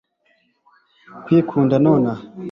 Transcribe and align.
kwikunda 1.23 1.75
nonaha 1.83 2.23